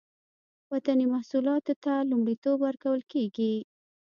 [0.71, 3.53] وطني محصولاتو ته لومړیتوب ورکول کیږي